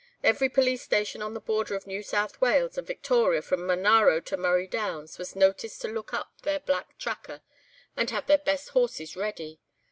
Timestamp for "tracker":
6.97-7.41